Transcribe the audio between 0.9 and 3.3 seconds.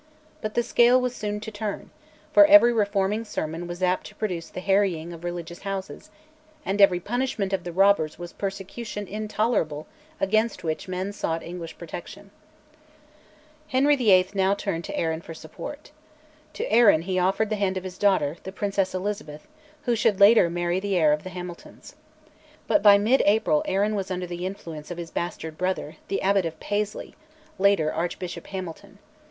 was soon to turn; for every reforming